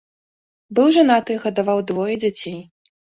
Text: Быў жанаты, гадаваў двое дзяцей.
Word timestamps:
Быў 0.79 0.87
жанаты, 0.97 1.37
гадаваў 1.43 1.85
двое 1.93 2.13
дзяцей. 2.25 2.57